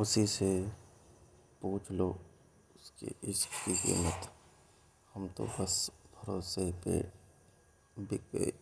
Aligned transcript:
उसी 0.00 0.26
से 0.26 0.50
पूछ 1.62 1.90
लो 1.90 2.08
उसकी 2.76 3.14
इसकी 3.24 3.74
कीमत। 3.76 4.32
हम 5.14 5.28
तो 5.28 5.44
बस 5.44 5.90
भरोसे 6.14 6.72
पे 6.72 7.00
बिक 7.96 8.22
गए। 8.34 8.52